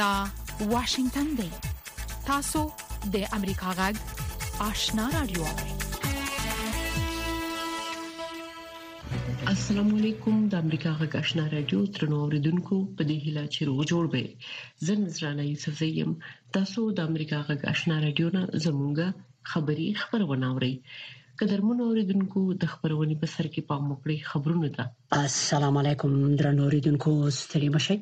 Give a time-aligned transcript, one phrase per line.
[0.00, 0.12] دا
[0.72, 1.48] واشنگتن دی
[2.26, 2.60] تاسو
[3.14, 3.94] د امریکا غږ
[4.68, 5.42] آشنا رادیو
[9.54, 14.04] السلام علیکم د امریکا غږ آشنا رادیو ترنو اوریدونکو په دې هیله چې روغ جوړ
[14.14, 16.12] به زه نذرانه یوسف زیم
[16.58, 19.08] تاسو د امریکا غږ آشنا رادیو نه زمونږه
[19.56, 20.70] خبری خبرونه اورئ
[21.42, 26.12] قدرمن اوریدونکو د خبرونه په سر کې پام وکړئ خبرونه ده السلام علیکم
[26.42, 27.96] درنو اوریدونکو ستړي مشه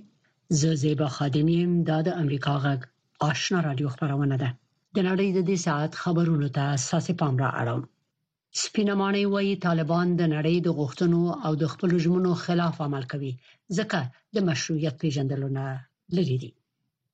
[0.59, 2.81] زه زیبا خادمی يم دا د امریکا غږ
[3.31, 4.49] آشنا رادیو خبرونه ده
[4.95, 7.83] د نړۍ د دې ساعت خبرونو ته اساسي پام را اړوم
[8.63, 13.33] سپینمانه وایي طالبان د نړۍ د غوښتنو او د خپل ژمنو خلاف عمل کوي
[13.79, 13.99] ځکه
[14.35, 15.65] د مشروعیت پیژندلو نه
[16.17, 16.51] لري دي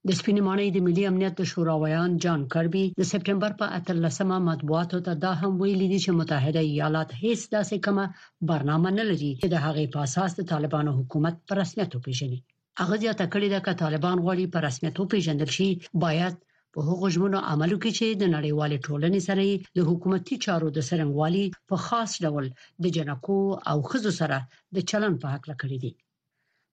[0.06, 4.98] د سپینمانه د ملي امنیت د شورا ویان جان کربي د سپټمبر په 13مه مطبوعاتو
[5.06, 8.04] ته دا هم ویلي دي چې متحده ایالات هیڅ داسې کومه
[8.50, 12.40] برنامه نه لري چې د هغې په اساس د طالبانو حکومت پر رسمیت وپیژني
[12.82, 15.68] هغه زیاته کړې ده چې طالبان غواړي په رسمیت وپیژندل شي
[16.04, 16.34] باید
[16.74, 19.42] په هغو ژمنو عملو کې چې د نړیوالې ټولنې سره
[19.76, 22.44] د حکومتي چارو د څرنګوالي په خاص ډول
[22.82, 23.38] د جنکو
[23.70, 24.36] او خزو سره
[24.74, 25.92] د چلن په حق لکړې دي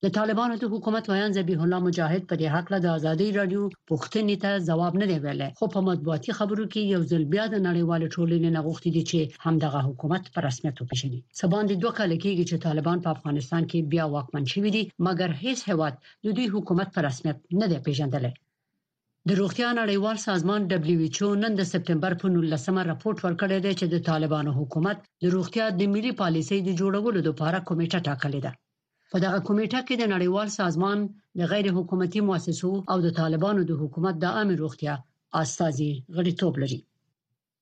[0.06, 3.62] د طالبانو د حکومت ویان ذبیح الله مجاهد په دې حق له د ازادي رادیو
[3.92, 7.56] پوښتنې ته ځواب نه دی ویلی خو په مطبوعاتي خبرو کې یو ځل بیا د
[7.68, 12.12] نړیوال ټولنې نه غوښتي دي چې همدغه حکومت په رسمیت وپیژني سبان د دوه کال
[12.23, 15.94] کېږي چې طالبان په افغانستان کې بیا واکمن شوي دي مګر هیڅ هواد
[16.26, 18.32] د دوی حکومت په رسمیت نه دی پیژندلی
[19.28, 24.04] د روغتیا نړیوال سازمان WHO نن د سپتمبر په 19مه راپورټ ورکړی دی چې د
[24.10, 28.54] طالبانو حکومت د روغتیا د ملي پالیسۍ د جوړولو لپاره کمیټه ټاکلې ده
[29.14, 30.97] په دغه کمیټه کې د نړیوال سازمان
[31.39, 34.94] د غیر حکومتي مؤسسو او د طالبانو د حکومت د امر روغتیا
[35.42, 36.80] استازي غړیتوب لري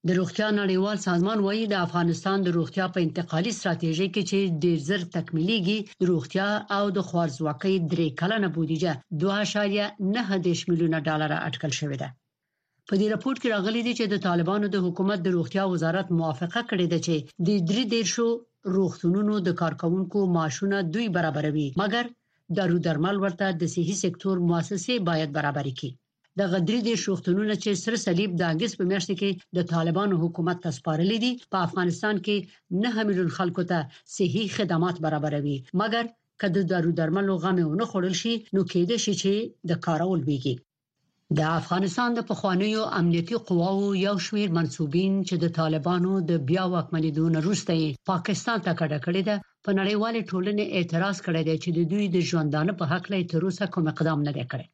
[0.08, 4.78] د روغتیا نړیوال سازمان وایي د افغانستان د روغتیا په انتقالي ستراتیژي کې چې ډیر
[4.88, 8.92] زر تکمیلېږي د روغتیا او د خوارزواکۍ درې کلنه بودیجه
[9.24, 12.08] 2.9 میلیونه ډالر اټکل شوې ده
[12.88, 16.60] په دې راپور کې راغلي دي چې د طالبانو د حکومت د روغتیا وزارت موافقه
[16.70, 17.14] کړې ده چې
[17.46, 18.28] د 3 ډیر شو
[18.76, 22.04] روغتونونو د کارکونکو معاشونه دوی برابروي مګر
[22.58, 25.90] دارو درمل ورته د صحي سکتور مؤسسه باید برابرې کړي
[26.38, 30.58] د غدری د شوختونونو چې سر صلیب د اگست په میاشت کې د طالبانو حکومت
[30.66, 32.36] تسپارلې دي په افغانستان کې
[32.86, 33.78] 9 میلیون خلکو ته
[34.16, 36.04] صحي خدمات برابروي مګر
[36.40, 39.32] کله د دارو درملو غمه ونه خورل شي نو کېده شي چې
[39.68, 40.54] د کارول بيږي
[41.38, 47.24] د افغانستان د پخوانیو امنیتي قواو یو شمیر منسوبین چې د طالبانو د بیا واکمنیدو
[47.34, 47.74] نه وروسته
[48.10, 49.34] پاکستان ته کډه کړې ده
[49.64, 53.40] په نړیواله ټولنې اعتراض کړی دی چې د دوی د ژوندانه په حق لای تر
[53.46, 54.66] اوسه کوم اقدام نه دی کړی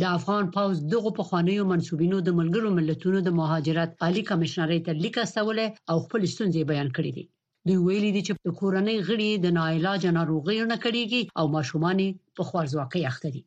[0.00, 5.16] د افغان پوز دغه پخوانیو منسوبینو د ملګرو ملتونو د مهاجرت عالی کمشنری ته لیک
[5.24, 7.24] استوله او خپل ستونزې بیان کړې دي
[7.66, 11.98] دوی ویلي دي چې د کورنۍ غړي د ناعلاج ناروغیو نه کړيږي او ماشومان
[12.36, 13.44] په خوارځواکۍ اخته دي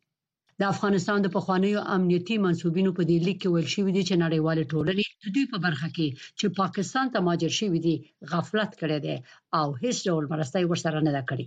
[0.61, 4.69] د افغانستان د پخوانیو امنیتي منسوبینو په دې لیک کې ویل شوی دی چې نړیواله
[4.71, 6.07] ټولنې د دوی په برخه کې
[6.39, 7.95] چې پاکستان ته ماجر شوی دی
[8.31, 9.15] غفلت کړی دی
[9.59, 11.45] او هیڅ ډول مرستې ورسره نه کړی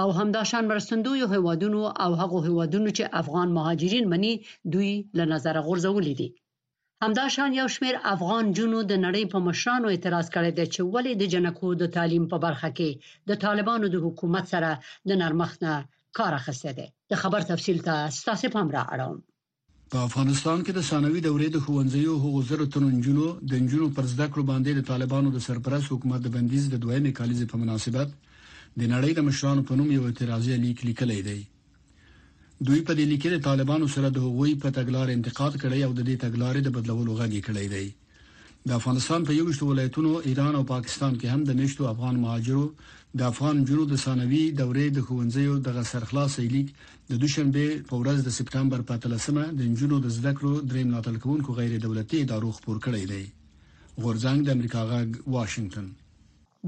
[0.00, 4.32] او همداشان مرستندوی هوادونو او هغه هوادونو چې افغان مهاجرین مني
[4.74, 6.28] دوی له نظر غورځولې دي
[7.04, 11.24] همداشان یو شمیر افغان جنو د نړۍ په مشرانو اعتراض کړی دی چې ولې د
[11.34, 14.70] جنکو د تعلیم په برخه کې د طالبانو د حکومت سره
[15.08, 15.72] د نرمښت نه
[16.18, 19.18] کار اخیسته دی د خبر تفصیل ته ستاسو پام را اړوم
[19.92, 24.26] په افغانستان کې د ثانوي دورې د ښوونځیو هغو زره تنجونو د نجونو پر زده
[24.32, 28.08] کړو باندې د طالبانو د سرپرست حکومت د بندیز د دویمې کالیزې په مناسبت
[28.78, 31.40] د نړۍ د مشرانو په نوم یو اعتراضي لیک لیکلی دی
[32.66, 35.92] دوی په دې لیک کې د طالبانو سره د هغوی په تګلار انتقاد کړی او
[35.98, 37.86] د دې تګلارې د بدلولو غږی کړی دی
[38.68, 42.62] د افغانستان په یو شته ولایتونو ایران او پاکستان کې هم د نشټو افغان مهاجرو
[43.18, 46.70] د افغان جنود ثانوي دورې د خوندزیو د غسر خلاص لیک
[47.10, 51.16] د دوشنبه په ورځ د سپتمبر په 13مه د جنودو د زده کړو دریم ناتل
[51.24, 53.24] کوونکو غیر دولتي ادارو خبر کړی دی
[54.02, 55.86] غورځنګ د امریکا غږ واشنگتن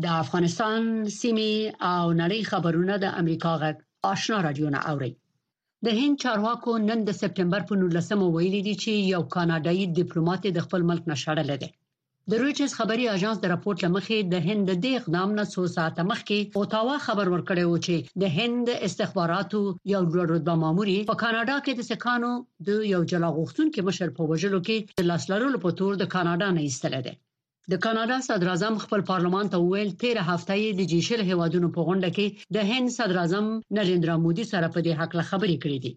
[0.06, 0.80] د افغانستان
[1.20, 1.50] سیمه
[1.96, 3.76] او نړۍ خبرونه د امریکا غږ
[4.12, 5.10] آشنا رادیو نه اوري
[5.88, 10.68] د هند چارواکو نن د سپتمبر په 19 ویلي دي چې یو کاناډایي ډیپلوماټ د
[10.68, 11.72] خپل ملک نشړل دی
[12.30, 16.38] د رويټرز خبري اژانس د راپورټ لمخې د هند د اقدام نه څو ساعته مخکې
[16.58, 19.60] اوتاوا خبر ورکړی و چې د هند استخباراتو
[19.94, 20.30] یو لوړ
[20.62, 22.30] ماموري په کاناډا کې د سکانو
[22.68, 26.60] د یو جلا غوښتونکو مشر په وجلو کې د لاسلرلو په تور د کاناډا نه
[26.68, 27.14] ایستل دي
[27.72, 31.80] د کاناډا صدر اعظم خپل پارلمان ته ویل 13 هفته یې د جیشل هوادونو په
[31.86, 33.46] غونډه کې د هند صدر اعظم
[33.78, 35.92] نریندرا مودي سره په دې حق خبرې کړې دي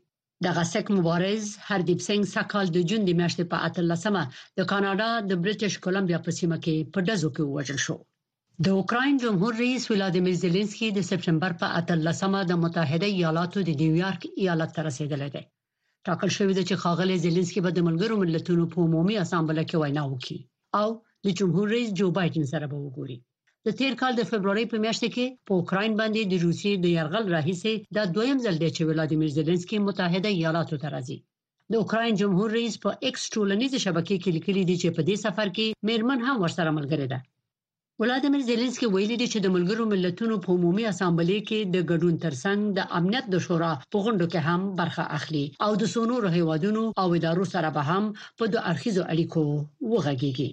[0.47, 4.24] دغه سک مبارز هردیپ سنگ سکهال د جون د میاشتې په 18مه
[4.59, 7.97] د کاناډا د بریټیش کولمبیا په سیمه کې په دزو کې ووژل شو
[8.68, 14.21] د اوکرين جمهور رئیس ولادیمیر زيلنسکي د سپټمبر په 18مه د متحده ایالاتو د نیویارک
[14.41, 15.44] ایالت ته رسیدلی دی
[16.06, 20.03] ټاکل شوې ده چې خاغلی زيلنسکي به د ملګرو ملتونو په عمومي اسامبله کې وینا
[20.07, 20.39] وکړي
[20.81, 20.88] او
[21.27, 23.18] د جمهور رئیس جو بایدن سره به وګوري
[23.65, 27.25] د تیر کال د فبرवरी په میاشت کې په اوکرين باندې د روسي د يرغل
[27.35, 31.17] راهیسې د دویم ځل د چې ولادیمیر زيلنسکي متحده ایالاتو ته راځي
[31.71, 35.47] د اوکرين جمهور رئیس په ایکس ټولنیز شبکې کې لیکلي دي چې په دې سفر
[35.56, 37.19] کې میرمن هم ورسره ملګری ده
[38.01, 42.59] ولادمیر زيلنسکي ویلي دی چې د ملګرو ملتونو په عمومي اسامبلې کې د ګډون ترڅنګ
[42.77, 47.07] د امنیت د شورا په غونډه کې هم برخه اخلي او د سونو هیوادونو او
[47.19, 48.03] ادارو سره به هم
[48.38, 49.44] په دوه اړخیزو اړیکو
[49.91, 50.50] وغږیږي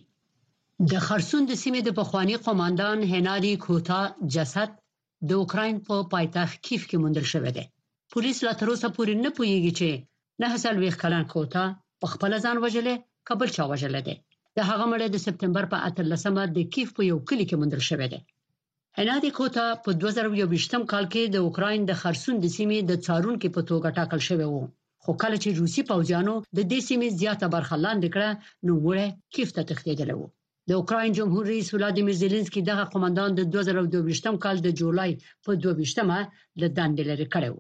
[0.93, 4.01] د خرسون د سیمې د پخوانی قوماندان هناري کوتا
[4.35, 4.71] جسد
[5.29, 7.65] د اوکرين په پا پایتخت کیف کې موندل شوی دی
[8.15, 9.91] پولیس لا تر اوسه پورې نه پوهیږي چې
[10.41, 11.65] نه حاصل ویخ کلن کوتا
[12.01, 12.95] په خپل ځان وجلې
[13.29, 14.17] قبل چا وجلې دی
[14.57, 18.09] د هغه مړ د سپتمبر په 13مه د کیف په یو کلی کې موندل شوی
[18.13, 18.21] دی
[18.99, 23.49] هناري کوتا په 2022م کال کې د اوکرين د خرسون د سیمې د څارون کې
[23.57, 24.63] په توګه ټاکل شوی و
[25.03, 28.29] خو کله چې روسی پوځیانو د دې سیمې زیاته برخه لاندې کړه
[28.67, 30.29] نو وړه کیف ته تښتېدل وو
[30.71, 35.13] د اوکراین جمهور رئیس ولادیمیر زيلنسکي دغه قومندان د 2022 کال د جولای
[35.45, 36.19] په 22مه
[36.61, 37.55] له دندې لرې کړو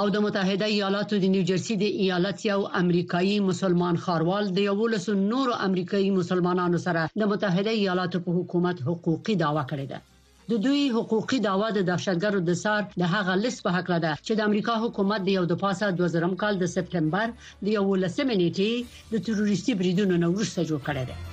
[0.00, 5.06] او د متحده ایالاتو د نیوجرسي د ایالت یو امریکایي مسلمان خاروال د یو لس
[5.32, 10.58] نورو امریکایي مسلمانانو سره د متحده ایالاتو په حکومت حقوقي داوا کړې ده د دو
[10.66, 14.50] دوی حقوقي داوا د دهشتګرو د سار د هغه لس په حق لده چې د
[14.50, 17.34] امریکا حکومت د یو د پاسه 2000 کال د سپتمبر
[17.64, 21.27] د یو لسمه نیټه د تروریستي بریدونو نو ورسره جوړ کړی دی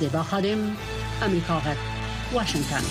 [0.00, 0.60] زیبا خادم
[1.24, 1.78] امریکا غک
[2.34, 2.84] واشنگتن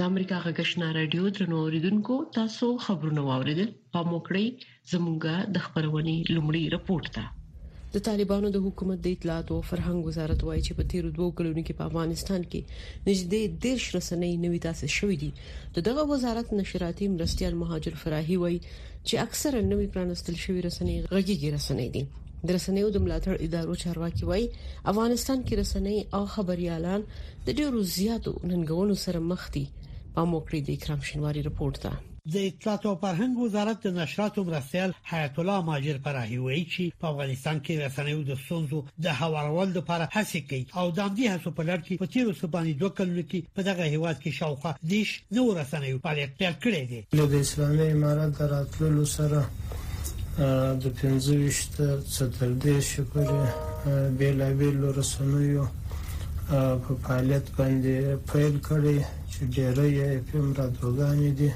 [0.00, 4.46] د امریکا غږشنا رادیو درنو اوریدونکو تاسو خبرونه واوریدل په موکړی
[4.92, 7.24] زمونږه د خبرونې لومړی رپورت ده
[7.94, 11.58] د طالبانو د حکومت د اطلاعات او فرهنګ وزارت وایي چې په تیرو دوه کلونو
[11.66, 12.60] کې په افغانستان کې
[13.08, 15.30] نږدې دیش رسنۍ نوي تاسې شوې دي
[15.80, 18.58] د دغه وزارت نشراتي مرستيال مهاجر فراهي وایي
[19.06, 22.04] چې اکثره نوي پرانستل شوې رسنۍ غږیږي رسنۍ دي
[22.44, 24.46] د رسنیو د ملاتړ ادارو چارواکي وایي
[24.92, 27.00] افغانستان کې رسنۍ او خبريالان
[27.46, 29.64] د ډیرو زیاتو ننګونو سره مخ دي
[30.16, 31.92] په موکري د اکرام شنواری رپورت ده
[32.34, 37.06] د اطلاعات او فرهنګ وزارت د نشراتو مرستيال حیات الله ماجر پراهي وایي چې په
[37.12, 41.62] افغانستان کې رسنیو د سونزو د هوارول لپاره هڅه کوي او د همدې هڅو په
[41.68, 45.44] لړ کې په تیرو سباني دوه کلونو کې په دغه هیواد کې شاوخه دیش نو
[45.60, 49.46] رسنیو په لړ کې کړې دي نو د اسلامي امارات د راتلو سره
[50.40, 50.44] د
[50.84, 51.50] 25
[52.14, 53.28] څتر دې شپږ
[54.18, 55.64] بیلابیل رسنیو
[56.84, 57.94] په فعالیت باندې
[58.30, 58.98] پیل کړي
[59.32, 61.50] چې ډېرې یې فلم راډیوګانې دي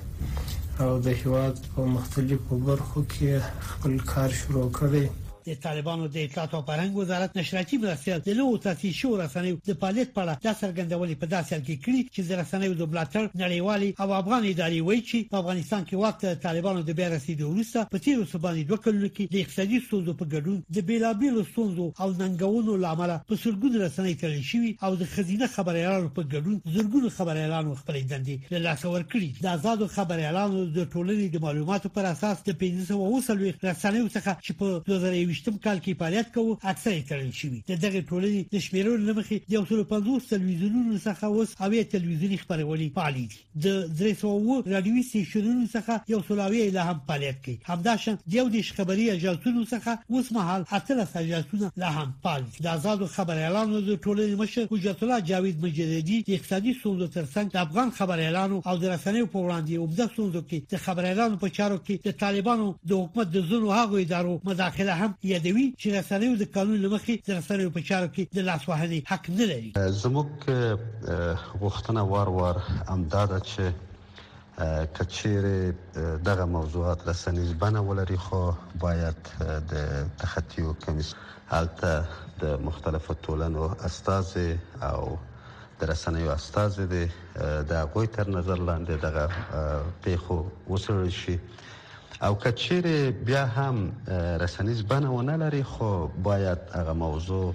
[0.83, 3.31] او د هیواد په مختلفو برخو کې
[3.69, 5.07] خپل کار شروع کړي
[5.47, 9.77] د طالبانو د اطلاعات او فرهنګ وزارت نشراتي مرستیال د لوو تاسیس شو رسنیو د
[9.81, 13.25] فعالیت په اړه د څرګندولې په داسې حال کې کړي چې د رسنیو د بلاتر
[13.43, 17.85] نړیوالي او افغان ادارې وایي چې په افغانستان کې وخت طالبانو د بیا رسیدو وروسته
[17.95, 22.09] په تیر سبانې دوه کلو کې د اقتصادي ستونزو په ګډون د بیلابیلو ستونزو او
[22.23, 27.75] ننګونو لامل په سرګون رسنۍ تړل شوی او د خزینه خبريالانو په ګډون زرګون خبريالانو
[27.81, 32.61] خپلې دندې له لاسه ورکړي د آزادو خبريالانو د ټولنې د معلوماتو پر اساس د
[32.67, 37.59] 1500 رسنیو څخه چې په 2000 ویشتم کال کې فعالیت کوو اکثر یې تړل شوی
[37.71, 43.25] د دغه ټولنې د شمیرو لمخې د 150 تلویزیونونو څخه اوس اوی تلویزیوني خبرونه فعالي
[43.35, 48.47] دي د درېسو رادیو سټیشنونو څخه یو سلاوی له هم فعالیت کوي همداشان د یو
[48.57, 53.81] دیش خبري اجازهونو څخه اوس مهال اتل اجازهونه له هم فعال دي د آزاد خبريالانو
[53.91, 58.97] د ټولنې مشر حجت الله جاوید مجددي اقتصادي ستونزو ترڅنګ د افغان خبريالانو او د
[58.97, 63.33] رسنیو په وړاندې اوبده ستونزو کې د خبريالانو په چارو کې د طالبانو د حکومت
[63.39, 68.09] د زونو هغو ادارو مداخله هم یادوي چې رسنیو د قانون لمخې رسنیو په چارو
[68.15, 69.71] کې د لاسوهنې حق نه لري
[70.03, 70.29] زموږ
[71.65, 72.57] غوښتنه وار وار
[72.95, 73.65] امداد چې
[74.99, 75.45] کچیر
[76.29, 78.41] دغه موضوعات رسنیز بنه ولري خو
[78.85, 79.19] باید
[79.71, 79.73] د
[80.23, 81.11] تخطیو کمیس
[81.53, 81.93] حالته
[82.45, 84.29] د مختلفو ټولنو استاذ
[84.93, 85.03] او
[85.81, 87.05] د رسنیو استاذ دي
[87.75, 89.25] د غوي تر نظر لاندې دغه
[90.05, 90.37] پیښو
[90.73, 91.37] وسرل شي
[92.23, 93.93] او کچیر بیا هم
[94.41, 97.55] رسنیز بنونه لري خو باید هغه موضوع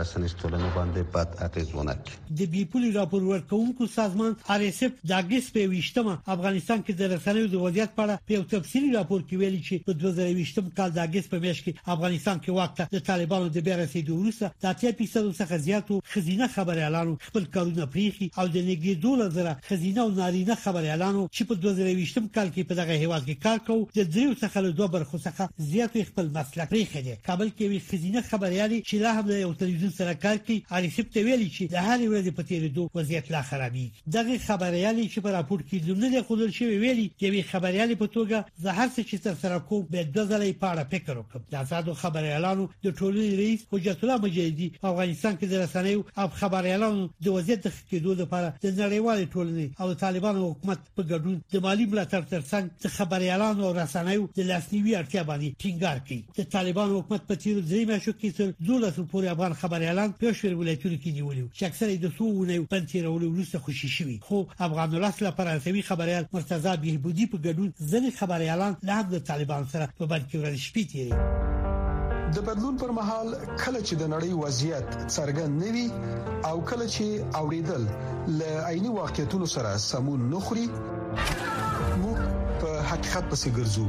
[0.00, 4.96] رسنیز ټولنه باندې بد اغیز ونکړي د بي پولي راپور ورکونکو سازمان ار اس اف
[5.10, 9.24] د اگست په 20مه افغانستان کې د رسنیو د وضعیت په اړه یو تفصیلي راپور
[9.24, 13.04] کې ویلي چې په 2020م کال د اگست په میاشت کې افغانستان کې وخت د
[13.10, 18.30] طالبانو د بیا رسیدو وروسته د 80% څخه زیاتو خزینه خبر اعلان خپل کارونه پریخي
[18.38, 22.80] او د نګي 2000 خزینه او نارینه خبر اعلان چې په 2020م کال کې په
[22.82, 26.68] دغه هیواد کې کار کوي د 3 څخه له 2 برخو څخه زیاتو خپل مسلک
[26.68, 30.62] پریخه دي کابل کې وی خزینه خبريالي چې لا هم یو تلویزیون سره کار کوي
[30.70, 35.04] علي سپ ته ویلي چې د هر ورځې په تیریدو وضعیت لا خرابي دغه خبريالي
[35.08, 38.70] چې په راپور کې زموږ نه خلل شوی ویلي چې وی خبريالي په توګه زه
[38.78, 42.68] هر څه چې تر سره کوم به د ځلې پاړه فکر وکم د آزادو خبريالانو
[42.84, 47.68] د ټولنې رئیس حجت الله مجیدی افغانستان کې د رسنیو او خبريالانو د وضعیت د
[47.78, 53.64] خکېدو لپاره د نړیوالې ټولنې او طالبانو حکومت په ګډون د مالی ملاتړ ترڅنګ خبريالانو
[53.66, 58.12] او رسنیو د لاسنیوي اړتیا باندې ټینګار کوي د طالبان حکومت په تیر درې میاشتو
[58.12, 62.54] کې څل دولس پورې افغان خبريالان په شویر ولایتونو کې نیولیو چې اکثره د سوونه
[62.74, 64.38] په تیرولو وروسته خوشی شوي خو
[64.68, 69.86] افغان ولس له فرانسوي خبريال مرتضی بهبودي په ګډون ځینې خبريالان له د طالبان سره
[70.02, 71.14] په بل کې ورل شپې تیری
[72.34, 73.28] د بدلون پر مهال
[73.64, 75.86] کله چې د نړۍ وضعیت څرګند نوي
[76.50, 77.06] او کله چې
[77.40, 77.82] اوریدل
[78.28, 78.40] ل
[78.70, 82.08] عیني واقعیتونو سره سمون نخري موږ
[82.62, 83.88] په حقیقت پسې ګرځو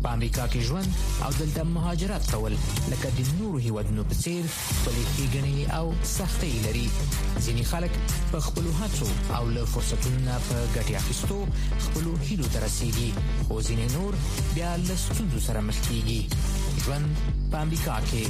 [0.03, 0.89] په امریکا کې ژوند
[1.25, 2.55] او دلته مهاجرت کول
[2.93, 4.45] لکه د نورو هیوادونو په څیر
[4.77, 6.87] خپلې ښېګڼې او سختۍ لري
[7.45, 7.93] ځینې خلک
[8.31, 11.39] په خپلو هڅو او له فرصتونو نه په ګټې اخیستو
[11.87, 13.11] خپلو هیلو ته رسیږي
[13.47, 14.13] خو ځینې نور
[14.57, 16.21] بیا له ستونزو سره مخ کیږي
[16.87, 17.11] ژوند
[17.51, 18.25] په امریکا کې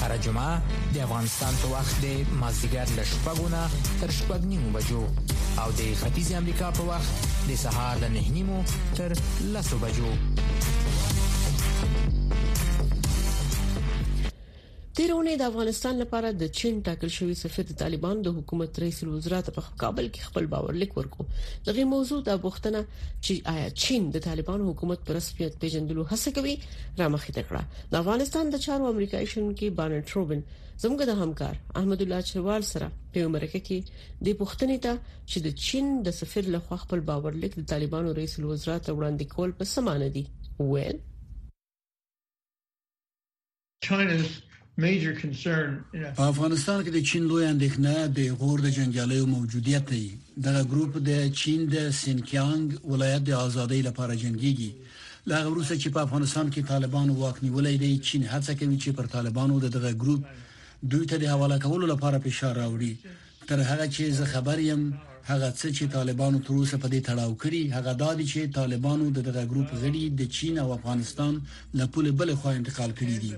[0.00, 0.54] هر جمعه
[0.94, 2.08] د افغانستان په وخت د
[2.42, 3.62] مازیګر له شپږونه
[4.02, 5.02] تر شپږ نیمو بجو
[5.62, 7.12] او د ختیځ امریکا په وخت
[7.50, 8.56] د سهار له نه نیمو
[8.96, 9.12] تر
[9.52, 10.08] لسو بجو
[14.98, 19.40] تیرونه د افغانستان لپاره د چین ټاکل شوی سفیر د طالبان د حکومت رئیس الوزرا
[19.46, 21.28] ته په کابل کې خپل باور لیک ورکو
[21.70, 26.54] دغه موضوع د بوختنه چې آیا چین د طالبان حکومت پر رسمیت پیژندلو هڅه کوي
[26.70, 30.48] را مخې ته کړه د افغانستان د چارو امریکایي شون کې بانټ روبن
[30.82, 33.78] زموږ د همکار احمد الله چروال سره په امریکا کې
[34.26, 34.92] د پښتنې ته
[35.30, 39.24] چې د چین د سفیر لخوا خپل باور لیک د طالبانو رئیس الوزرا ته وړاندې
[39.34, 40.24] کول په سمانه دي
[40.70, 40.98] ویل
[43.88, 44.24] China's
[44.86, 45.68] major concern
[46.18, 50.06] په افغانستان کې د چین لوی اندېښنه د غور د جنگالیو موجودیت دی
[50.48, 52.66] دغه ګروپ د چین د سینکیانګ
[52.96, 54.70] ولایت د ازادۍ لپاره جنگيږي
[55.30, 59.06] لغه روسه چې په افغانستان کې طالبان واک نیولې دي چین هڅه کوي چې پر
[59.16, 60.22] طالبانو دغه ګروپ
[60.90, 62.94] دوی ته د حواله کولو لپاره فشار راوړي
[63.48, 64.82] تر هغه چې زه خبر یم
[65.30, 69.18] هغه څه چې طالبانو تر اوسه په دې تړاو کړی هغه دادی چې طالبانو د
[69.28, 71.34] دغه ګروپ غړي د چین او افغانستان
[71.78, 73.32] له پوله بل خوا انتقال کړی دي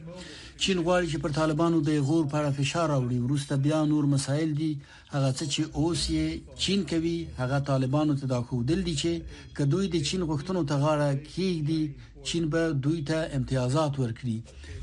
[0.64, 4.70] چین غواړي چې پر طالبانو د غور پر فشار راوړي ورسته بیا نور مسایل دي
[5.14, 6.26] هغه څه چې اوس یې
[6.64, 9.12] چین کوي هغه طالبانو ته دا خودل دي چې
[9.58, 11.82] کدوې د چین غوښتنو ته غاړه کیږي
[12.28, 14.36] چین به دوی ته امتیازات ورکړي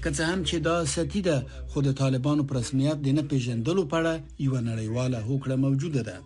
[0.03, 1.37] که څه هم چې دا ستی ده
[1.71, 4.13] خو د طالبانو پر رسمیت د نه پیژندلو په اړه
[4.45, 6.17] یو نړیواله هوکړه موجوده ده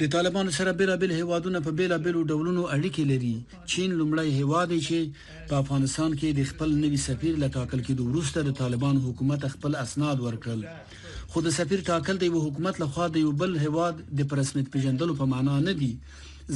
[0.00, 3.34] د طالبانو سره بیلابل هیوادونه په بیلابل ډولونو اړیکې لري
[3.72, 4.98] چین لومړی هیواد دی چې
[5.48, 9.74] په افغانستان کې د خپل نوي سفیر له ټاکل کېدو وروسته د طالبان حکومت خپل
[9.84, 10.60] اسناد ورکړل
[11.34, 15.28] خو د سفیر ټاکل د حکومت لخوا د یو بل هیواد د پرسمیت پیژندلو په
[15.34, 15.90] معنا نه دی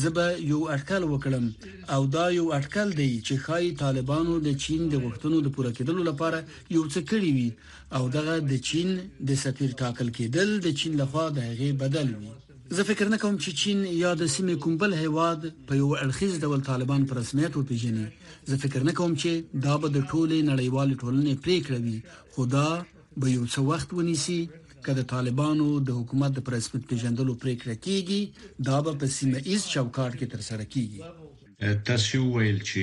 [0.06, 1.44] زبه یو اټکل وکړم
[1.98, 6.02] او دا یو اټکل دی چې خای طالبانو د چین د غوښتنو د پوره کېدلو
[6.08, 6.38] لپاره
[6.78, 7.50] یو څه کړی وي
[8.00, 8.88] او دغه د چین
[9.32, 12.32] د سفیر ټاکل کېدل د چین لخوا د هغې بدل وي
[12.70, 16.32] زه فکر نه کوم چې چین یا د سیمې کوم بل هیواد په یو اړخیز
[16.44, 18.06] ډول طالبان پر رسمیت وپیژني
[18.52, 19.30] زه فکر نه کوم چې
[19.66, 21.96] دا به د ټولې نړیوال ټولنې پریکړه وي
[22.34, 22.68] خدا
[23.20, 24.40] به یو څه وخت ونیسي
[24.88, 28.22] کله طالبانو د حکومت د پر رسمیت پیژندلو پریکړه کیږي
[28.70, 31.00] دا به په سیمه ایز چوکاټ کې ترسره کیږي
[31.90, 32.82] تاسو ویل چې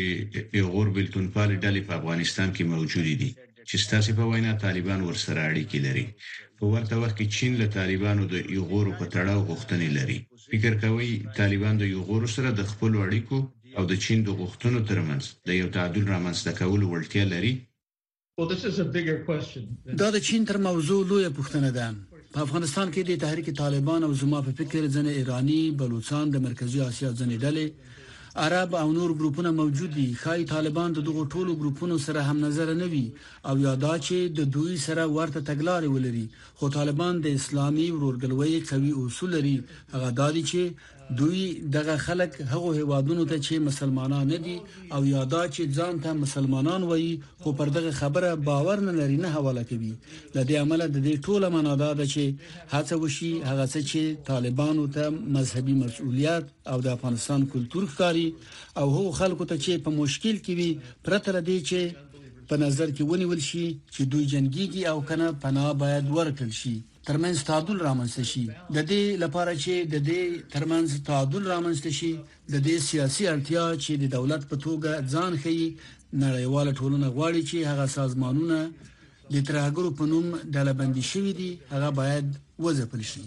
[0.59, 3.31] یو غربلتون پالي ډلې په افغانستان کې موجود دي
[3.69, 6.05] چې ستاسو په وینا طالبان ورسره اړیکې لري
[6.59, 10.17] په ورته وخت کې چین له طالبانو د یوغورو په تړاو غوښتنې لري
[10.51, 13.37] فکر کوي طالبان د یوغورو سره د خپل اړیکو
[13.77, 17.53] او د چین د غوښتنو ترمنځ د یو تعادل رامنځته کولو وړتیا لري
[20.01, 21.87] دا د چین تر موضوع لوی پوښتنه ده
[22.33, 26.79] په افغانستان کې د تحریک طالبان او زما په فکر ځنې ایرانی بلوچستان د مرکزی
[26.89, 27.65] اسیا ځنې ډلې
[28.35, 32.73] عرب او نور ګروپونه موجود دي خای طالبان د دغه ټولو ګروپونو سره هم نظر
[32.81, 33.03] نه وي
[33.49, 36.25] او یادا چې د دوی سره ورته تګلارې ولري
[36.57, 39.55] خو طالبان د اسلامي ورورګلوي قوي اصول لري
[39.93, 40.61] هغه دادی چې
[41.15, 44.55] دوی دغه خلک هغه هوادونو ته چې مسلمانان نه دي
[44.95, 49.29] او یادا چې ځان ته مسلمانان وایي خو پر دغه خبره باور نه لري نه
[49.35, 49.91] حواله کوي
[50.35, 52.23] د دې عمل د دې ټوله منادا ده چې
[52.75, 58.27] هڅه وشي هغه څه چې طالبانو ته مذهبي مسؤلیت او د افغانستان کلچر ښکاری
[58.79, 60.71] او هغه خلکو ته چې په مشکل کې وي
[61.09, 66.05] پرته لدی چې په نظر کې ونیول شي چې دوی جنگيږي او کنه پناه باید
[66.17, 66.75] ورکړل شي
[67.09, 68.43] ترمنځ تعادل رامنځته شي
[68.75, 70.21] د دې لپاره چې د دې
[70.55, 72.11] ترمنځ تعادل رامنځته شي
[72.53, 75.59] د دې سیاسي اړتیا چې د دولت په توګه ځان خي
[76.23, 78.57] نړیواله ټولنه غواړي چې هغه سازمانونه
[79.33, 82.27] د ترهګرو په نوم ډلبندي شوي دي هغه باید
[82.63, 83.23] وځپل شي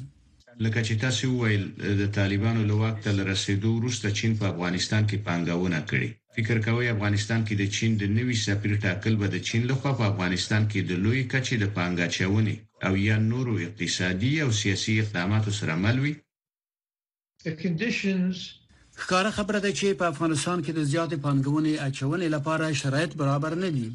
[0.64, 1.64] لکه چې تاسو ویل
[2.02, 7.40] د طالبانو لوکت تل رسیدو وروسته چین په افغانستان کې پانګونه کړې فکر کوي افغانستان
[7.46, 10.92] کې د چین د نوي سفیر ټاکل به د چین لخوا په افغانستان کې د
[11.04, 12.54] لوی کچې د پانګه چونې
[12.86, 16.14] او یا نورو اقتصادي او سیاسي اقداماتو سره مل وي
[17.46, 18.34] The conditions
[19.02, 23.70] ښکاره خبره ده چې په افغانستان کې د زیات پانګونې اچونې لپاره شرایط برابر نه
[23.76, 23.88] دي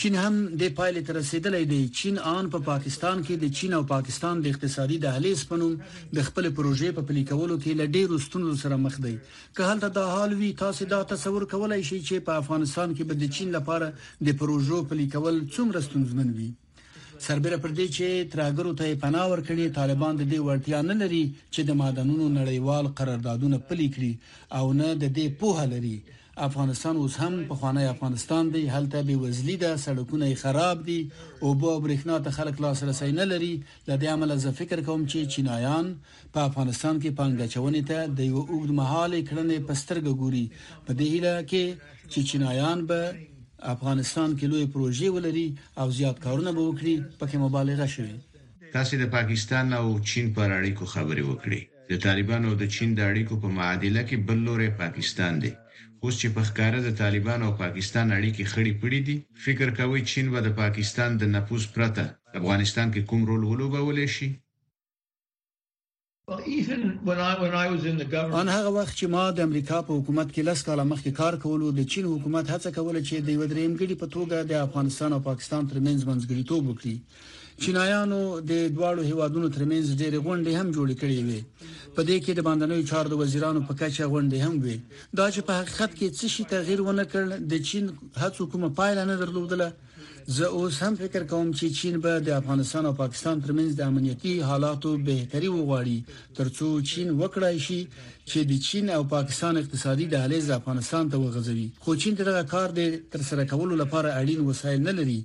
[0.00, 3.72] چین هم د پایلې تر رسیدلې دی چین آن په پا پاکستان کې د چین
[3.78, 5.74] او پاکستان د اقتصادي دهلیز په نوم
[6.16, 9.14] د خپل پروژې په پلي کولو کې لډې رستونو سره مخ دی
[9.56, 13.14] که هلته د حال وی تاسو دا تصور کولای شئ چې په افغانستان کې به
[13.18, 13.86] د چین لپاره
[14.26, 16.50] د پروژو پلي کول څومره ستونزمن وي
[17.26, 21.60] سربېره پر دې چې تراګرو ته پناه ورکړي طالبان د دې ورتیا نه لري چې
[21.70, 24.12] د مادانونو نړیوال قراردادونه پلي کړي
[24.60, 25.98] او نه د دې پوهه لري
[26.48, 31.00] افغانستان اوس هم په خوانه افغانستان دی هلته به وزلی ده سړکونه خراب دي
[31.42, 33.52] او بو برېښنا ته خلک لاس رسي نه لري
[33.88, 35.86] لدې عمل ز فکر کوم چې چینایان
[36.36, 40.46] په افغانستان کې پانګه چونې ته د یو اوږد مهاله کړنې پسترګ ګوري
[40.86, 41.64] په دې اله کې
[42.12, 43.02] چې چینایان به
[43.74, 45.46] افغانستان کې لوی پروژې ولري
[45.80, 48.14] او زیات کارونه به وکړي پکې مبالغه شوه
[48.74, 53.00] تاسو د پاکستان او چین پر اړیکو خبرې وکړي د طالبانو او د چین د
[53.10, 55.50] اړیکو په معادله کې بل لوري پاکستان دی
[56.02, 60.26] اوس چې په ښکارا د طالبان او پاکستان اړیکې خړې پړې دي فکر کوي چین
[60.32, 62.04] به د پاکستان د نفوذ پرته
[62.40, 64.28] افغانستان کې کوم رول ولوبولې شي
[68.40, 71.70] ان هغه وخت چې ما د امریکا په حکومت کې لس کاله مخکې کار کولو
[71.78, 75.20] د چین حکومت هڅه کوله چې د یو دریم ګډي په توګه د افغانستان او
[75.30, 76.96] پاکستان ترمنځ منځګړیتوب وکړي
[77.64, 81.40] چینایانو د دواړو هیوادونو ترمنځ ډېرې غونډې هم جوړې کړې وې
[81.96, 84.76] په دې کې د باندنوي چارو وزیرانو په کچه غونډې هم وې
[85.20, 87.84] دا چې په حقیقت کې څه شي تغیر ونه کړ د چین
[88.22, 89.68] هڅو کومه پایله نه درلودله
[90.26, 94.40] زه اوس هم فکر کوم چې چین به د افغانستان او پاکستان ترمنځ د امنیتي
[94.40, 95.98] حالاتو بهتري وغواړي
[96.38, 97.80] ترڅو چین وکړای شي
[98.30, 102.96] چې د چین او پاکستان اقتصادي دهلیز افغانستان ته وغځوي خو چین دغه کار د
[103.12, 105.20] ترسره کولو لپاره اړین وسایل نه لري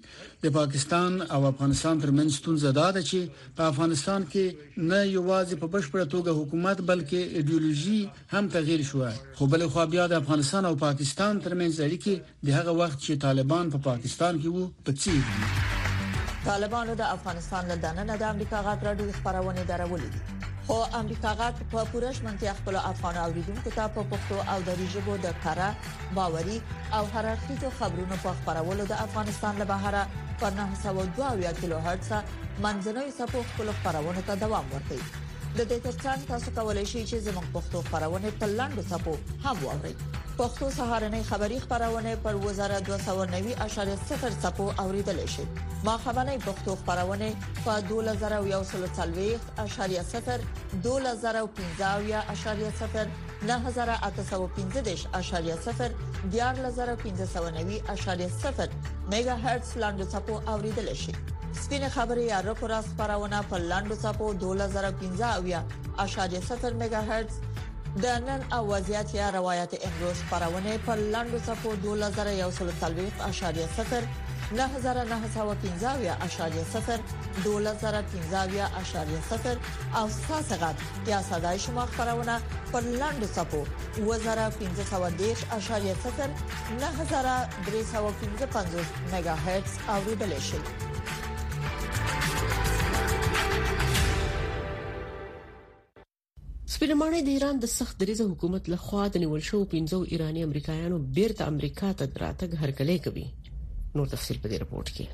[0.45, 4.45] د پاکستان او افغانستان ترمنځ ستونزه دا ده چې په افغانستان کې
[4.89, 7.99] نه یوازې په بشپړه توګه حکومت بلکې ایدئولوژي
[8.33, 8.99] هم تغیر شو
[9.37, 12.13] خو بل خو بیا د افغانستان او پاکستان ترمنځ اړیکې
[12.45, 17.75] د هغه وخت چې طالبان په پاکستان کې وو په څیر طالبانو د افغانستان له
[17.89, 20.09] دننه د امریکا غاټ راډیو خبرونه درولې
[20.69, 25.17] خو امریکا غاټ په پوره شمنتیا خپل افغان اوریدونکو ته په پښتو او دری ژبه
[25.25, 25.67] د کاره
[26.17, 26.57] باوري
[26.97, 30.03] او هررخیزو خبرونو په خبرولو د افغانستان له بهره
[30.45, 32.11] پر 902 کیلو هرتز
[32.65, 35.09] منځنوي سپو خپل خبرونه ته دوام ورکوي د
[35.69, 39.13] دې ترڅنګ تاسو کولای شئ چې زموږ پښتو خبرونه په لاندې سپو
[39.45, 39.95] هم واورئ
[40.39, 45.43] پښتو سهارنۍ خبری خبرونه پر وزارت 290.0 سپو اوریدل شي
[45.83, 47.29] ما خبرنۍ پښتو خبرونه
[47.65, 50.41] په 2140.0
[50.87, 53.07] 2015.0
[53.51, 55.91] 9015.0
[56.27, 57.49] 14590.0
[59.15, 61.11] میگا هرتز لاندو سپو اوریدل شي
[61.63, 65.31] سپینه خبري یا رکو راس خبرونه په لاندو سپو 2015.0
[66.83, 67.35] میگا هرتز
[68.03, 71.89] د نن او وضعیت یا روایت امروز خبرونه په لاندو صفو 2130.0
[74.57, 74.63] 9915.0
[77.45, 77.51] 2015.0
[79.99, 80.75] او ساسغات
[81.07, 83.65] یا صداي شما خبرونه په لاندو صفو
[83.99, 84.05] 2015.0
[86.81, 86.87] 9315.5
[89.15, 90.59] میگا هرتز اوریدل شي
[96.87, 100.41] په لمړی د ایران د سخت دریزه حکومت له خوا د نیول شو 15 ایرانی
[100.47, 103.23] امریکایانو بیرته امریکا ته راتګ هرکلی کوي
[103.99, 105.05] نور تفصيل په دې رپورت کې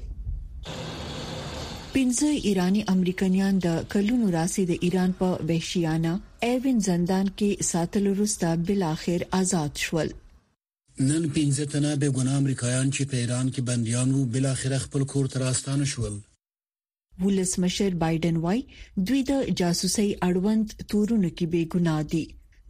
[1.94, 6.12] پنځه ایرانی امریکایان د کلونو راسي د ایران په بهشیانا
[6.50, 12.92] ایوین زندان کې ساتل وروسته بل اخر آزاد شول نن پنځه تنه به ګناه امریکایان
[12.92, 16.20] چې په ایران کې بنديان وو بل اخر خپل کور ته راستانه شول
[17.24, 18.62] ولسمشر بایدن وای
[19.06, 22.24] دوی د جاسوسي اړوند تورونو کې بې ګناه دي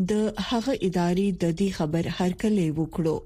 [0.09, 0.11] د
[0.49, 3.17] هغه ادارې د دې خبر هر کله وکړو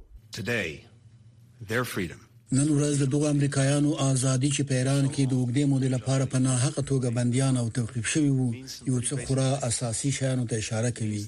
[2.56, 6.38] نن ورځ د دوه امریکایانو ازادي چې په ایران کې د وګړي مودې لپاره په
[6.48, 8.48] ناحقه توګه بنديان او توقيف شوی وو
[8.90, 11.22] یو څه خورا اساسي شایانو ته اشاره کوي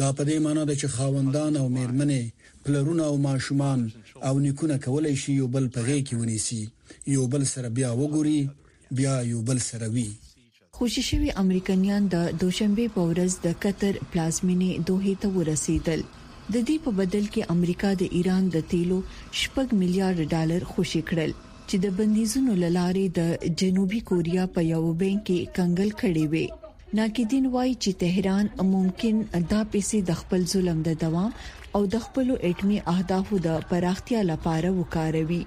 [0.00, 2.22] دا په دې معنی ده چې خاوندان او میرمنې
[2.68, 3.80] پلرونه او ماشومان
[4.30, 6.70] او نیکونه کولای شي یو بل په غي کې ونیسي
[7.16, 8.40] یو بل سره بیا وګوري
[8.94, 10.08] بیا یو بل سره وی
[10.78, 16.00] خوشی شوی امریکایان د دوشنبه په ورځ د قطر پلازمینه دوه ته ورسیدل
[16.52, 18.98] د دې په بدل کې امریکا د ایران د تیلو
[19.40, 21.32] شپږ میلیارډ ډالر خوشی کړل
[21.68, 26.46] چې د بندیزونو لاره د جنوبي کوریا په یو بینک کې کنګل کړي وي
[27.00, 28.44] ناقدین وایي چې تهران
[28.74, 29.14] ممکن
[29.50, 31.30] دا پیسې د خپل ظلم د دوام
[31.78, 35.42] او د خپل اټمی اهدافو د پراختیا لپاره وکاروي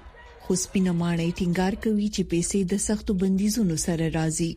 [0.52, 4.50] خو سپینه ماڼۍ ټینګار کوي چې پیسې د سختو بندیزونو سره راځي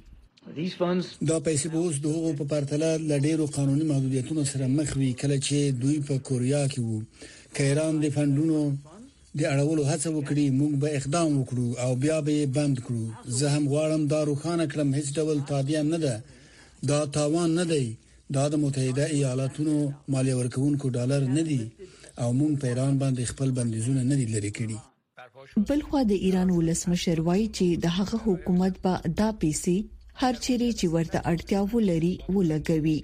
[1.29, 5.57] دا پیسې به اوس دغه په پرتله لډېرو قانوني محدودیتونو سره مخ وي کله چې
[5.83, 6.99] دوی په کوریا کې وو
[7.59, 8.61] کایران د فندونو
[9.39, 13.03] د اړولو هڅه وکړي موږ به اقدام وکړو او بیا به بند کړو
[13.41, 16.15] زه هم غواړم دا روخانه کړم هیڅ ډول تادیه نه ده
[16.93, 17.85] دا تاوان نه دی
[18.39, 19.75] دا د متحده ایالاتونو
[20.15, 21.59] مالیه ورکونکو ډالر نه دی
[22.23, 24.79] او مونږ په ایران باندې خپل بندیزونه نه دي لري کړی
[25.69, 29.77] بلخو د ایران ولسمشر وایي چې د هغه حکومت به دا پیسې
[30.23, 32.99] هر چیرې چې ورته اړتیا ولري ولګوي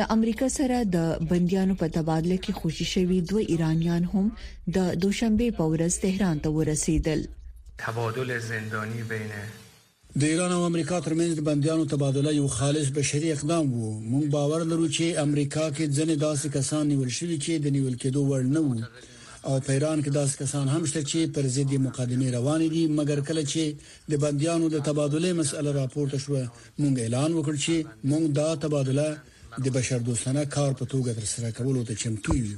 [0.00, 4.26] له امریکا سره د بنديانو په تبادله کې خوشی شوی دوه ایرانیان هم
[4.78, 7.24] د دوشنبه په ورځ تهران ته ورسیدل
[7.84, 9.26] تبادل زندانی بین
[10.22, 14.60] د ایران او امریکا ترمنځ د بنديانو تبادله یو خالص بشري اقدام وو مونږ باور
[14.72, 18.60] لرو چې امریکا کې ځنې داسې کسان نیول شوي چې د نیول کېدو وړ نه
[18.66, 18.76] وو
[19.46, 23.20] او په ایران کې داس کسان هم شته چې پر ضد مقدمه روان دي مګر
[23.28, 23.64] کله چې
[24.10, 26.32] د بنديانو د تبادله مسله راپورته شو
[26.82, 27.74] مونږ اعلان وکړ چې
[28.10, 29.08] مونږ دا تبادله
[29.64, 32.54] د بشر دوستانه کار په توګه تر سره کولو ته چمتو یو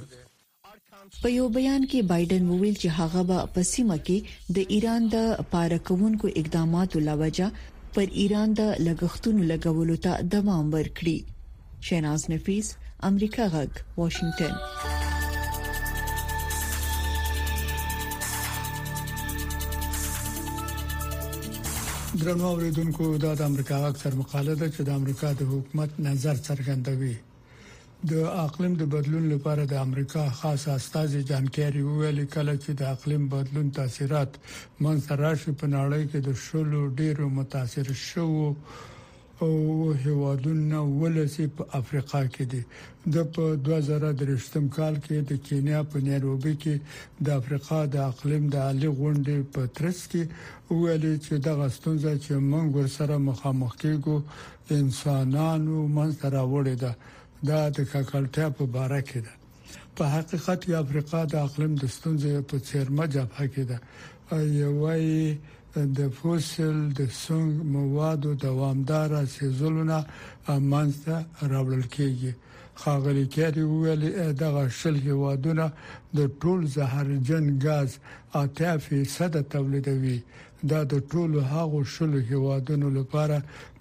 [1.23, 4.19] په یو بیان کې بایدن وویل چې هغه به په سیمه کې
[4.59, 7.49] د ایران د پارکونکو اقداماتو لوجه
[7.95, 11.19] پر ایران د لګښتونو لګولو ته دوام ورکړي
[11.89, 12.67] شیناز نفیس
[13.09, 14.55] امریکا غک واشنگټن
[22.19, 27.17] درنو اوریدونکو دا د امریکا اکثر مقاله ده چې د امریکا د حکومت نظر څرګندوي
[28.11, 28.15] د
[28.47, 33.29] اقلیم د بدلون لپاره د امریکا خاص استاد جان کیری ویل کله چې د اقلیم
[33.35, 34.31] بدلون تاثیرات
[34.85, 38.49] منځ راشي په نړۍ کې د شلو ډیرو متاثر شوو
[39.43, 42.63] او هیوادونه ولسی په افریقا کې دي
[43.15, 43.17] د
[43.69, 46.75] 2013م کال کې د کینیا په نیروبي کې
[47.29, 50.23] د افریقا د اقلیم د عالی غونډې په ترڅ کې
[50.81, 54.17] ویل چې د غستونځ چې موږ ورسره مخامخ کېږو
[54.79, 56.93] انسانانو منځ راوړی ده
[57.49, 59.33] دا د کاکړتیا په باره کې ده
[59.97, 63.79] په حقیقت کې افریقا د اقلیم د ستونزې په څیر مجبه کې ده
[64.63, 64.95] یوه
[65.97, 69.99] د فوسل د څنګ موادو دوامدار سيزلونه
[70.73, 71.17] منځته
[71.53, 72.33] راوړل کیږي
[72.81, 74.03] خاغلی کېری ویل
[74.43, 75.65] دغه شل هیوادونه
[76.19, 77.91] د ټول زهرجن غاز
[78.43, 80.19] اته فیصد تولیدوي
[80.71, 83.39] دا د ټولو هغو شل هیوادونو لپاره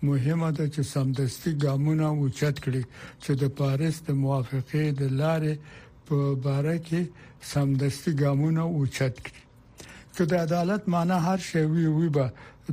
[0.08, 2.84] مهمه ده چې سمدستي ګامونه اوچت کړي
[3.24, 5.54] چې د پاریس د موافقې د لارې
[6.08, 7.02] په باره کې
[7.54, 9.42] سمدستي ګامونه اوچت کړي
[10.16, 12.26] که د عدالت معنی هر شی وي وي به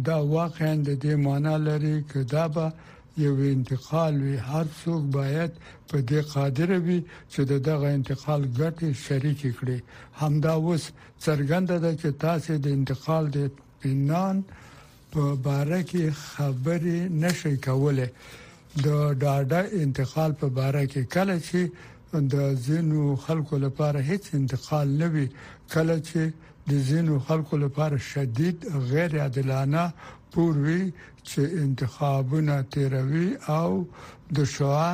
[0.08, 2.72] دا واقعا د دې معنی لري که دا به
[3.18, 5.50] یو انتقال وی هر څوک باید
[5.88, 6.98] په دې قادر وي
[7.32, 9.78] چې دغه انتقال ګټه شریک کړي
[10.22, 10.84] همدا اوس
[11.24, 14.36] څرګند ده چې تاسو د انتقال د پینان
[15.12, 18.08] په باره کې خبرې نشي کوله
[18.84, 18.86] د
[19.22, 21.60] ډاډه انتقال په باره کې کله چې
[22.34, 25.26] د زینو خلکو لپاره هیڅ انتقال نه وي
[25.72, 26.18] کله چې
[26.70, 28.58] د زینو خلکو لپاره شدید
[28.90, 29.82] غیر عادلانه
[30.32, 30.84] پوروي
[31.28, 33.70] چې انتخابونه تیروي او
[34.36, 34.90] د شوا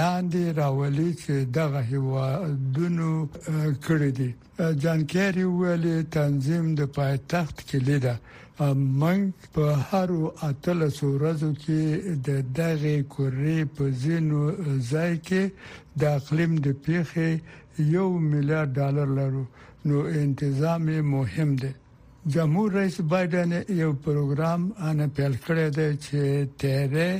[0.00, 3.10] لاندې راولي چې دغه هوادونو
[3.86, 4.30] کړی دي
[4.82, 8.14] جان کیری ویلي تنظیم د پایتخت کې لیدا
[9.02, 9.24] منګ
[9.54, 10.08] په هر
[10.48, 11.82] اتل سورزو کې
[12.26, 14.42] د دغه کورې په زینو
[14.92, 15.42] ځای کې
[16.00, 17.30] د اقلیم د پیخي
[17.96, 19.44] یو میلیارډ ډالر لرو
[19.86, 21.70] نو انتظام مهم دی
[22.34, 26.18] جمهور رئیس بایدن یو پروګرام ان پیل کړی دی چې
[26.62, 27.12] تیرې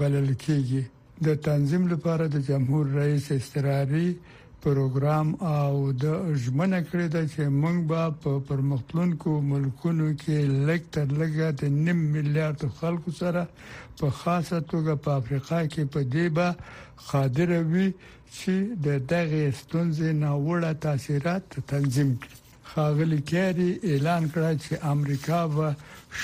[0.00, 0.82] بلل کیږي
[1.28, 4.08] د تنظیم لپاره د جمهور رئیس استراري
[4.64, 5.72] پروګرام او
[6.06, 10.38] د ژمنه کړی دی چې موږ به په پرمختلونکو ملکونو کې
[10.70, 13.40] لک تر لګه د نیم میلیارډ خلکو سره
[14.02, 16.48] په خاصه توګه په افریقا کې په دیبه
[17.12, 17.88] قادر وي
[18.38, 18.52] چې
[18.86, 22.34] د دغه ستونزې ناوړه تاثیرات تنظیم کړي
[22.70, 25.68] خاغلی کېری اعلان کړ چې امریکا به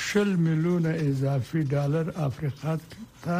[0.04, 2.74] شل میلیونه اضافي ډالر افریقا
[3.24, 3.38] ته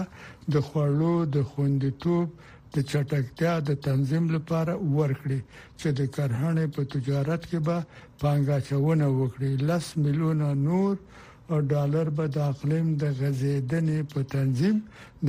[0.52, 2.26] د خوړو د خوندیتوب
[2.74, 5.40] د چټکتیا د تنظیم لپاره ورکړي
[5.80, 7.76] چې د کرهنې په تجارت کې به
[8.22, 10.92] پانګه چونه وکړي لس میلیونه نور
[11.52, 14.76] او ډالر به د اقلیم د غزیدنې په تنظیم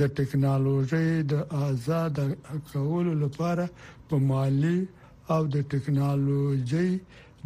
[0.16, 1.34] ټکنالوژي د
[1.68, 2.14] آزاد
[2.70, 3.64] کولو لپاره
[4.08, 4.78] په مالی
[5.34, 6.88] او د ټکنالوژي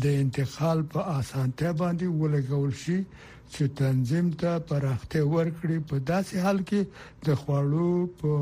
[0.02, 2.98] د انتقال په اسانتیا باندې ولګول شي
[3.54, 6.80] چې تنظیم ته پراختیا ورکړي په داسې حال کې
[7.26, 8.32] د خوړو په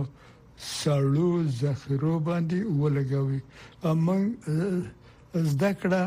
[0.81, 1.31] سړو
[1.63, 3.41] ذخیرو باندې ولګوي
[3.93, 4.27] امنګ
[5.53, 6.03] زده کړه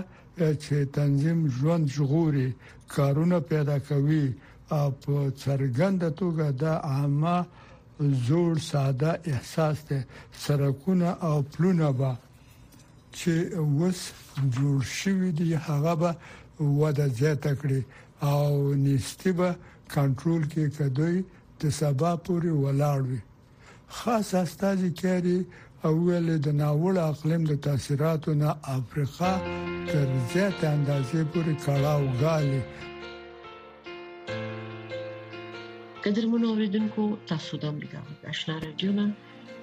[0.63, 2.49] چې تنظیم ژوند ژغوري
[2.95, 4.33] کارونه پیدا کوي
[4.69, 7.37] په څرګند توګه د عامه
[8.27, 9.97] زوړ ساده احساس ته
[10.43, 12.11] سرکونه او پلونه به
[13.17, 13.33] چې
[13.79, 13.99] وس
[14.55, 16.11] جوړ شوی دی هغه به
[16.81, 17.81] وده زیاته کړي
[18.31, 18.43] او
[18.85, 19.49] نستی به
[19.95, 21.17] کنټرول کې کدوې
[21.61, 23.21] د سبا پورې ولاړ وي
[23.97, 25.39] خاص استاذ کېري
[25.85, 29.33] او ویل د ناوړه اقلیم د تاثیراتو نه افریقا
[29.91, 32.61] تر زیاته اندازې پورې کړهو غالي
[36.05, 39.05] قدرمنو اوریدونکو تاسو د امریکا غږ آشنا رادیو نه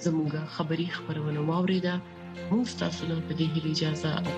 [0.07, 1.95] زموږه خبری خبرونه واوریده
[2.51, 4.15] مو تاسو ته په دې اجازه